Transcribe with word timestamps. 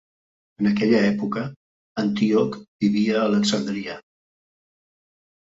En 0.61 0.67
aquella 0.69 1.01
època, 1.09 1.43
Antíoc 2.03 2.57
vivia 2.87 3.21
a 3.21 3.27
Alexandria. 3.29 3.99